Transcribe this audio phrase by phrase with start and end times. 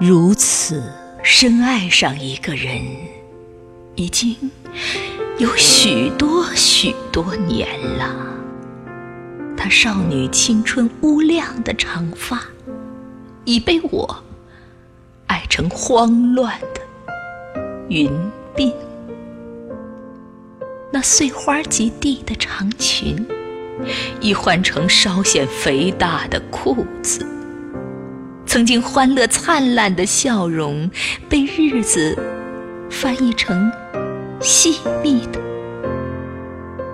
[0.00, 0.82] 如此
[1.22, 2.80] 深爱上一个人，
[3.94, 4.36] 已经
[5.38, 8.14] 有许多许多年了。
[9.56, 12.42] 她少女青春乌亮的长发，
[13.44, 14.22] 已被我
[15.26, 16.80] 爱成慌乱的
[17.88, 18.10] 云
[18.54, 18.72] 鬓。
[20.92, 23.26] 那碎花及地的长裙，
[24.20, 27.26] 已换成稍显肥大的裤子。
[28.54, 30.88] 曾经欢乐灿烂的笑容，
[31.28, 32.16] 被日子
[32.88, 33.68] 翻译成
[34.40, 35.40] 细密的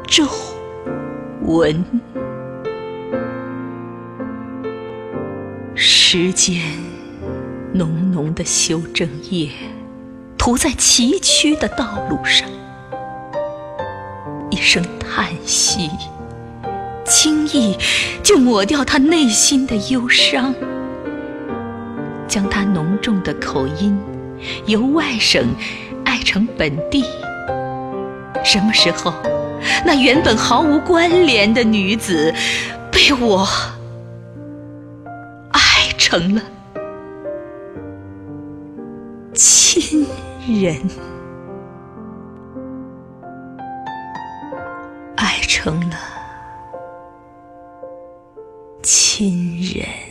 [0.07, 0.27] 皱
[1.43, 1.85] 纹。
[5.75, 6.63] 时间
[7.75, 9.51] 浓浓的修正液，
[10.39, 12.49] 涂在崎岖的道路上，
[14.51, 15.91] 一声叹息，
[17.05, 17.77] 轻易
[18.23, 20.55] 就抹掉他内心的忧伤。
[22.31, 23.99] 将他浓重的口音
[24.65, 25.49] 由外省
[26.05, 27.05] 爱成本地。
[28.45, 29.13] 什么时候，
[29.85, 32.33] 那原本毫无关联的女子
[32.91, 33.47] 被我
[35.51, 35.61] 爱
[35.99, 36.43] 成了
[39.35, 40.07] 亲
[40.47, 40.81] 人，
[45.17, 45.97] 爱成了
[48.83, 50.10] 亲人。